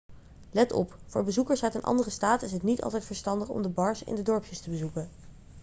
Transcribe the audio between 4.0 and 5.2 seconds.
in de dorpjes te bezoeken